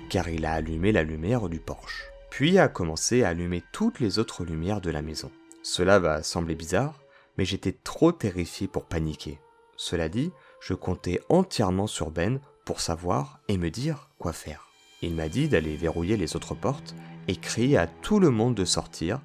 car 0.09 0.27
il 0.27 0.45
a 0.45 0.53
allumé 0.53 0.91
la 0.91 1.03
lumière 1.03 1.47
du 1.47 1.59
porche. 1.59 2.05
Puis 2.29 2.59
a 2.59 2.67
commencé 2.67 3.23
à 3.23 3.29
allumer 3.29 3.63
toutes 3.71 3.99
les 3.99 4.19
autres 4.19 4.43
lumières 4.43 4.81
de 4.81 4.91
la 4.91 5.01
maison. 5.01 5.31
Cela 5.63 5.99
va 5.99 6.21
sembler 6.21 6.55
bizarre, 6.55 6.99
mais 7.37 7.45
j'étais 7.45 7.71
trop 7.71 8.11
terrifié 8.11 8.67
pour 8.67 8.85
paniquer. 8.85 9.39
Cela 9.77 10.09
dit, 10.09 10.31
je 10.59 10.73
comptais 10.73 11.21
entièrement 11.29 11.87
sur 11.87 12.11
Ben 12.11 12.39
pour 12.65 12.81
savoir 12.81 13.39
et 13.47 13.57
me 13.57 13.69
dire 13.69 14.09
quoi 14.19 14.33
faire. 14.33 14.67
Il 15.01 15.15
m'a 15.15 15.29
dit 15.29 15.47
d'aller 15.47 15.75
verrouiller 15.75 16.17
les 16.17 16.35
autres 16.35 16.55
portes 16.55 16.95
et 17.27 17.35
crier 17.35 17.77
à 17.77 17.87
tout 17.87 18.19
le 18.19 18.31
monde 18.31 18.55
de 18.55 18.65
sortir 18.65 19.21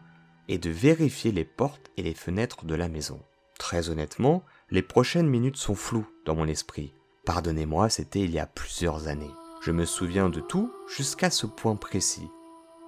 et 0.48 0.58
de 0.58 0.70
vérifier 0.70 1.32
les 1.32 1.44
portes 1.44 1.90
et 1.96 2.02
les 2.02 2.14
fenêtres 2.14 2.64
de 2.64 2.74
la 2.74 2.88
maison. 2.88 3.20
Très 3.58 3.90
honnêtement, 3.90 4.44
les 4.70 4.82
prochaines 4.82 5.28
minutes 5.28 5.56
sont 5.56 5.74
floues 5.74 6.08
dans 6.24 6.34
mon 6.34 6.48
esprit. 6.48 6.94
Pardonnez-moi, 7.24 7.88
c'était 7.88 8.20
il 8.20 8.30
y 8.30 8.38
a 8.38 8.46
plusieurs 8.46 9.08
années. 9.08 9.30
Je 9.62 9.70
me 9.70 9.84
souviens 9.84 10.28
de 10.28 10.40
tout 10.40 10.72
jusqu'à 10.88 11.30
ce 11.30 11.46
point 11.46 11.76
précis. 11.76 12.28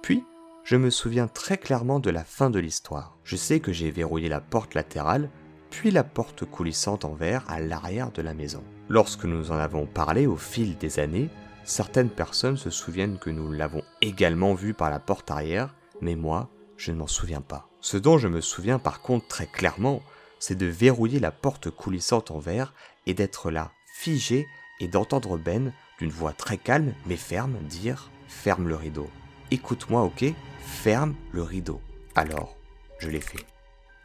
Puis, 0.01 0.23
je 0.65 0.75
me 0.75 0.89
souviens 0.89 1.27
très 1.27 1.57
clairement 1.57 1.99
de 1.99 2.09
la 2.09 2.23
fin 2.23 2.49
de 2.49 2.59
l'histoire. 2.59 3.17
Je 3.23 3.35
sais 3.35 3.59
que 3.59 3.71
j'ai 3.71 3.91
verrouillé 3.91 4.27
la 4.27 4.41
porte 4.41 4.73
latérale, 4.73 5.29
puis 5.69 5.91
la 5.91 6.03
porte 6.03 6.43
coulissante 6.43 7.05
en 7.05 7.13
verre 7.13 7.45
à 7.47 7.59
l'arrière 7.59 8.11
de 8.11 8.21
la 8.21 8.33
maison. 8.33 8.63
Lorsque 8.89 9.25
nous 9.25 9.51
en 9.51 9.55
avons 9.55 9.85
parlé 9.85 10.27
au 10.27 10.35
fil 10.35 10.77
des 10.77 10.99
années, 10.99 11.29
certaines 11.63 12.09
personnes 12.09 12.57
se 12.57 12.69
souviennent 12.69 13.19
que 13.19 13.29
nous 13.29 13.51
l'avons 13.51 13.83
également 14.01 14.53
vu 14.53 14.73
par 14.73 14.89
la 14.89 14.99
porte 14.99 15.31
arrière, 15.31 15.75
mais 16.01 16.15
moi, 16.15 16.49
je 16.77 16.91
ne 16.91 16.97
m'en 16.97 17.07
souviens 17.07 17.41
pas. 17.41 17.69
Ce 17.81 17.97
dont 17.97 18.17
je 18.17 18.27
me 18.27 18.41
souviens 18.41 18.79
par 18.79 19.01
contre 19.01 19.27
très 19.27 19.47
clairement, 19.47 20.01
c'est 20.39 20.57
de 20.57 20.65
verrouiller 20.65 21.19
la 21.19 21.31
porte 21.31 21.69
coulissante 21.69 22.31
en 22.31 22.39
verre 22.39 22.73
et 23.05 23.13
d'être 23.13 23.51
là, 23.51 23.71
figé, 23.93 24.47
et 24.79 24.87
d'entendre 24.87 25.37
Ben, 25.37 25.73
d'une 25.99 26.09
voix 26.09 26.33
très 26.33 26.57
calme 26.57 26.93
mais 27.05 27.15
ferme, 27.15 27.57
dire 27.63 28.09
Ferme 28.27 28.67
le 28.67 28.75
rideau. 28.75 29.09
Écoute-moi, 29.51 30.01
ok? 30.01 30.25
Ferme 30.59 31.15
le 31.31 31.43
rideau. 31.43 31.79
Alors, 32.15 32.57
je 32.99 33.09
l'ai 33.09 33.21
fait. 33.21 33.45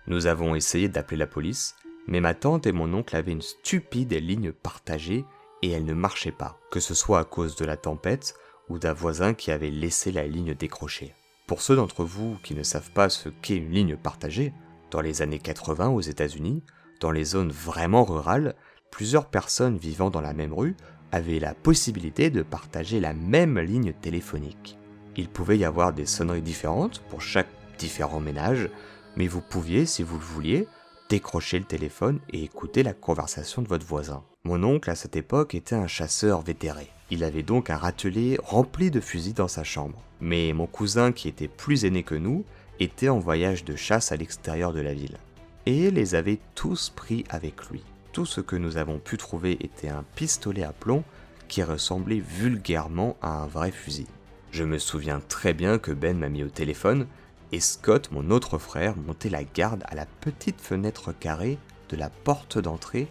Nous 0.06 0.26
avons 0.26 0.54
essayé 0.54 0.88
d'appeler 0.88 1.16
la 1.16 1.26
police, 1.26 1.74
mais 2.06 2.20
ma 2.20 2.34
tante 2.34 2.66
et 2.66 2.72
mon 2.72 2.92
oncle 2.94 3.16
avaient 3.16 3.32
une 3.32 3.42
stupide 3.42 4.12
ligne 4.12 4.52
partagée 4.52 5.24
et 5.62 5.70
elle 5.70 5.84
ne 5.84 5.94
marchait 5.94 6.32
pas, 6.32 6.58
que 6.70 6.80
ce 6.80 6.94
soit 6.94 7.20
à 7.20 7.24
cause 7.24 7.56
de 7.56 7.64
la 7.64 7.76
tempête 7.76 8.34
ou 8.68 8.78
d'un 8.78 8.92
voisin 8.92 9.34
qui 9.34 9.50
avait 9.50 9.70
laissé 9.70 10.12
la 10.12 10.26
ligne 10.26 10.54
décrochée. 10.54 11.14
Pour 11.50 11.62
ceux 11.62 11.74
d'entre 11.74 12.04
vous 12.04 12.36
qui 12.44 12.54
ne 12.54 12.62
savent 12.62 12.92
pas 12.92 13.08
ce 13.08 13.28
qu'est 13.28 13.56
une 13.56 13.72
ligne 13.72 13.96
partagée, 13.96 14.52
dans 14.92 15.00
les 15.00 15.20
années 15.20 15.40
80 15.40 15.88
aux 15.88 16.00
États-Unis, 16.00 16.62
dans 17.00 17.10
les 17.10 17.24
zones 17.24 17.50
vraiment 17.50 18.04
rurales, 18.04 18.54
plusieurs 18.92 19.26
personnes 19.26 19.76
vivant 19.76 20.10
dans 20.10 20.20
la 20.20 20.32
même 20.32 20.54
rue 20.54 20.76
avaient 21.10 21.40
la 21.40 21.54
possibilité 21.54 22.30
de 22.30 22.42
partager 22.42 23.00
la 23.00 23.14
même 23.14 23.58
ligne 23.58 23.92
téléphonique. 23.92 24.78
Il 25.16 25.28
pouvait 25.28 25.58
y 25.58 25.64
avoir 25.64 25.92
des 25.92 26.06
sonneries 26.06 26.40
différentes 26.40 27.00
pour 27.10 27.20
chaque 27.20 27.50
différent 27.80 28.20
ménage, 28.20 28.70
mais 29.16 29.26
vous 29.26 29.40
pouviez, 29.40 29.86
si 29.86 30.04
vous 30.04 30.18
le 30.20 30.24
vouliez, 30.24 30.68
décrocher 31.08 31.58
le 31.58 31.64
téléphone 31.64 32.20
et 32.32 32.44
écouter 32.44 32.84
la 32.84 32.94
conversation 32.94 33.60
de 33.60 33.66
votre 33.66 33.86
voisin. 33.86 34.22
Mon 34.44 34.62
oncle 34.62 34.88
à 34.88 34.94
cette 34.94 35.16
époque 35.16 35.56
était 35.56 35.74
un 35.74 35.88
chasseur 35.88 36.42
vétéré. 36.42 36.92
Il 37.10 37.24
avait 37.24 37.42
donc 37.42 37.70
un 37.70 37.76
râtelier 37.76 38.38
rempli 38.42 38.90
de 38.90 39.00
fusils 39.00 39.34
dans 39.34 39.48
sa 39.48 39.64
chambre. 39.64 40.02
Mais 40.20 40.52
mon 40.52 40.66
cousin, 40.66 41.12
qui 41.12 41.28
était 41.28 41.48
plus 41.48 41.84
aîné 41.84 42.02
que 42.02 42.14
nous, 42.14 42.44
était 42.78 43.08
en 43.08 43.18
voyage 43.18 43.64
de 43.64 43.76
chasse 43.76 44.12
à 44.12 44.16
l'extérieur 44.16 44.72
de 44.72 44.80
la 44.80 44.94
ville. 44.94 45.18
Et 45.66 45.90
les 45.90 46.14
avait 46.14 46.38
tous 46.54 46.90
pris 46.90 47.24
avec 47.28 47.66
lui. 47.70 47.82
Tout 48.12 48.26
ce 48.26 48.40
que 48.40 48.56
nous 48.56 48.76
avons 48.76 48.98
pu 48.98 49.16
trouver 49.16 49.58
était 49.60 49.88
un 49.88 50.04
pistolet 50.14 50.62
à 50.62 50.72
plomb 50.72 51.04
qui 51.48 51.62
ressemblait 51.62 52.20
vulgairement 52.20 53.16
à 53.22 53.42
un 53.42 53.46
vrai 53.46 53.70
fusil. 53.70 54.06
Je 54.52 54.64
me 54.64 54.78
souviens 54.78 55.20
très 55.20 55.52
bien 55.52 55.78
que 55.78 55.92
Ben 55.92 56.16
m'a 56.18 56.28
mis 56.28 56.42
au 56.42 56.48
téléphone 56.48 57.06
et 57.52 57.60
Scott, 57.60 58.10
mon 58.12 58.30
autre 58.30 58.58
frère, 58.58 58.96
montait 58.96 59.28
la 59.28 59.44
garde 59.44 59.82
à 59.88 59.94
la 59.94 60.06
petite 60.06 60.60
fenêtre 60.60 61.12
carrée 61.12 61.58
de 61.88 61.96
la 61.96 62.10
porte 62.10 62.58
d'entrée 62.58 63.08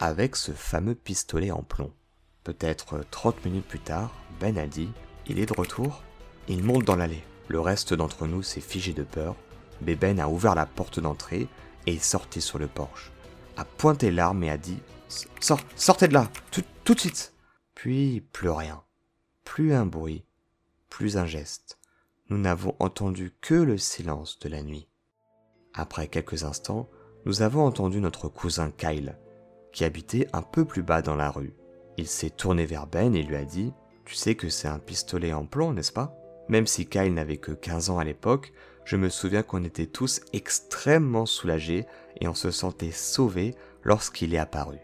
avec 0.00 0.36
ce 0.36 0.52
fameux 0.52 0.94
pistolet 0.94 1.50
en 1.50 1.62
plomb. 1.62 1.92
Peut-être 2.44 3.04
30 3.10 3.44
minutes 3.44 3.66
plus 3.66 3.80
tard, 3.80 4.12
Ben 4.40 4.58
a 4.58 4.66
dit 4.66 4.90
Il 5.26 5.38
est 5.38 5.46
de 5.46 5.54
retour 5.54 6.02
Il 6.48 6.64
monte 6.64 6.84
dans 6.84 6.96
l'allée. 6.96 7.22
Le 7.48 7.60
reste 7.60 7.94
d'entre 7.94 8.26
nous 8.26 8.42
s'est 8.42 8.60
figé 8.60 8.92
de 8.92 9.02
peur, 9.02 9.36
mais 9.80 9.94
Ben 9.94 10.18
a 10.18 10.28
ouvert 10.28 10.54
la 10.54 10.66
porte 10.66 11.00
d'entrée 11.00 11.48
et 11.86 11.94
est 11.94 12.02
sorti 12.02 12.40
sur 12.40 12.58
le 12.58 12.68
porche, 12.68 13.10
a 13.56 13.64
pointé 13.64 14.10
l'arme 14.10 14.44
et 14.44 14.50
a 14.50 14.56
dit 14.56 14.78
Sort, 15.40 15.60
sortez 15.76 16.08
de 16.08 16.14
là, 16.14 16.28
tout, 16.50 16.64
tout 16.84 16.94
de 16.94 17.00
suite 17.00 17.34
Puis 17.74 18.20
plus 18.32 18.50
rien, 18.50 18.82
plus 19.44 19.74
un 19.74 19.86
bruit, 19.86 20.24
plus 20.88 21.16
un 21.16 21.26
geste. 21.26 21.78
Nous 22.30 22.38
n'avons 22.38 22.74
entendu 22.78 23.34
que 23.40 23.54
le 23.54 23.76
silence 23.76 24.38
de 24.38 24.48
la 24.48 24.62
nuit. 24.62 24.88
Après 25.74 26.08
quelques 26.08 26.44
instants, 26.44 26.88
nous 27.26 27.42
avons 27.42 27.64
entendu 27.66 28.00
notre 28.00 28.28
cousin 28.28 28.70
Kyle, 28.70 29.18
qui 29.72 29.84
habitait 29.84 30.28
un 30.32 30.42
peu 30.42 30.64
plus 30.64 30.82
bas 30.82 31.02
dans 31.02 31.16
la 31.16 31.30
rue. 31.30 31.54
Il 31.96 32.06
s'est 32.06 32.30
tourné 32.30 32.66
vers 32.66 32.86
Ben 32.86 33.14
et 33.14 33.22
lui 33.22 33.36
a 33.36 33.44
dit 33.44 33.72
Tu 34.04 34.14
sais 34.14 34.34
que 34.34 34.48
c'est 34.48 34.68
un 34.68 34.78
pistolet 34.78 35.32
en 35.32 35.46
plomb, 35.46 35.72
n'est-ce 35.72 35.92
pas? 35.92 36.14
Même 36.48 36.66
si 36.66 36.86
Kyle 36.86 37.14
n'avait 37.14 37.36
que 37.36 37.52
15 37.52 37.90
ans 37.90 37.98
à 37.98 38.04
l'époque, 38.04 38.52
je 38.84 38.96
me 38.96 39.08
souviens 39.08 39.42
qu'on 39.42 39.64
était 39.64 39.86
tous 39.86 40.20
extrêmement 40.32 41.26
soulagés 41.26 41.86
et 42.20 42.28
on 42.28 42.34
se 42.34 42.50
sentait 42.50 42.90
sauvés 42.90 43.54
lorsqu'il 43.84 44.34
est 44.34 44.38
apparu, 44.38 44.78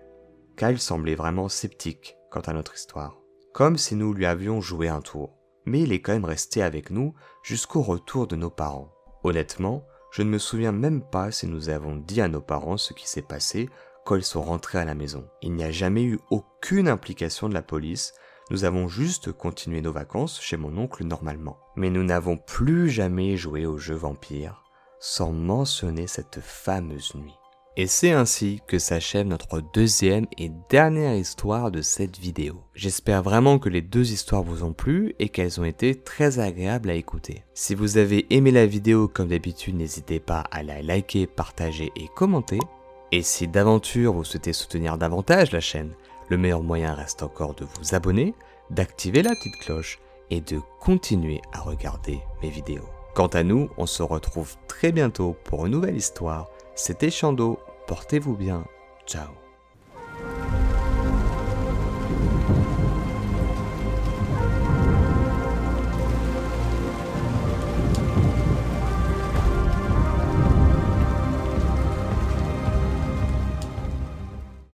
il 0.61 0.79
semblait 0.79 1.15
vraiment 1.15 1.49
sceptique 1.49 2.17
quant 2.31 2.41
à 2.41 2.53
notre 2.53 2.75
histoire, 2.75 3.19
comme 3.53 3.79
si 3.79 3.95
nous 3.95 4.13
lui 4.13 4.27
avions 4.27 4.61
joué 4.61 4.89
un 4.89 5.01
tour. 5.01 5.37
Mais 5.65 5.81
il 5.81 5.93
est 5.93 6.01
quand 6.01 6.13
même 6.13 6.25
resté 6.25 6.63
avec 6.63 6.91
nous 6.91 7.15
jusqu'au 7.43 7.83
retour 7.83 8.27
de 8.27 8.37
nos 8.37 8.51
parents. 8.51 8.93
Honnêtement, 9.23 9.85
je 10.11 10.23
ne 10.23 10.31
me 10.31 10.39
souviens 10.39 10.73
même 10.73 11.03
pas 11.03 11.31
si 11.31 11.47
nous 11.47 11.69
avons 11.69 11.97
dit 11.97 12.21
à 12.21 12.29
nos 12.29 12.41
parents 12.41 12.79
ce 12.79 12.93
qui 12.93 13.09
s'est 13.09 13.23
passé 13.23 13.69
ils 14.17 14.25
sont 14.25 14.43
rentrés 14.43 14.79
à 14.79 14.85
la 14.85 14.95
maison. 14.95 15.29
Il 15.43 15.53
n'y 15.53 15.65
a 15.65 15.71
jamais 15.71 16.03
eu 16.03 16.19
aucune 16.31 16.89
implication 16.89 17.49
de 17.49 17.55
la 17.55 17.63
police, 17.63 18.15
nous 18.51 18.65
avons 18.65 18.89
juste 18.89 19.31
continué 19.33 19.83
nos 19.83 19.93
vacances 19.93 20.41
chez 20.41 20.57
mon 20.57 20.77
oncle 20.79 21.05
normalement. 21.05 21.59
Mais 21.77 21.91
nous 21.91 22.03
n'avons 22.03 22.39
plus 22.39 22.89
jamais 22.89 23.37
joué 23.37 23.67
au 23.67 23.77
jeu 23.77 23.95
vampire 23.95 24.65
sans 25.01 25.33
mentionner 25.33 26.07
cette 26.07 26.41
fameuse 26.41 27.15
nuit. 27.15 27.35
Et 27.77 27.87
c'est 27.87 28.11
ainsi 28.11 28.61
que 28.67 28.81
s'achève 28.81 29.27
notre 29.27 29.61
deuxième 29.73 30.27
et 30.37 30.51
dernière 30.69 31.15
histoire 31.15 31.71
de 31.71 31.81
cette 31.81 32.19
vidéo. 32.19 32.65
J'espère 32.75 33.23
vraiment 33.23 33.61
que 33.61 33.69
les 33.69 33.83
deux 33.83 34.11
histoires 34.11 34.43
vous 34.43 34.65
ont 34.65 34.73
plu 34.73 35.15
et 35.21 35.29
qu'elles 35.29 35.61
ont 35.61 35.65
été 35.65 35.95
très 35.95 36.41
agréables 36.41 36.91
à 36.91 36.95
écouter. 36.95 37.45
Si 37.55 37.77
vous 37.77 37.97
avez 37.97 38.27
aimé 38.35 38.51
la 38.51 38.67
vidéo 38.67 39.07
comme 39.07 39.29
d'habitude, 39.29 39.77
n'hésitez 39.77 40.19
pas 40.19 40.41
à 40.51 40.65
la 40.65 40.83
liker, 40.83 41.29
partager 41.29 41.93
et 41.95 42.09
commenter. 42.17 42.59
Et 43.11 43.23
si 43.23 43.49
d'aventure 43.49 44.13
vous 44.13 44.25
souhaitez 44.25 44.53
soutenir 44.53 44.99
davantage 44.99 45.53
la 45.53 45.61
chaîne, 45.61 45.93
le 46.29 46.37
meilleur 46.37 46.63
moyen 46.63 46.95
reste 46.95 47.23
encore 47.23 47.55
de 47.55 47.65
vous 47.65 47.95
abonner, 47.95 48.35
d'activer 48.71 49.23
la 49.23 49.31
petite 49.31 49.59
cloche 49.61 49.99
et 50.31 50.41
de 50.41 50.61
continuer 50.81 51.41
à 51.53 51.61
regarder 51.61 52.21
mes 52.43 52.51
vidéos. 52.51 52.89
Quant 53.15 53.29
à 53.29 53.43
nous, 53.43 53.71
on 53.79 53.87
se 53.87 54.03
retrouve 54.03 54.57
très 54.69 54.93
bientôt 54.93 55.37
pour 55.45 55.67
une 55.67 55.73
nouvelle 55.73 55.97
histoire. 55.97 56.49
C'était 56.75 57.11
Chando, 57.11 57.59
portez-vous 57.87 58.37
bien, 58.37 58.65
ciao 59.07 59.48